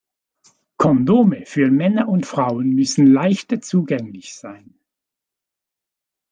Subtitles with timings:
[0.77, 4.73] Kondome für Männer und Frauen müssen leichter zugänglich sein.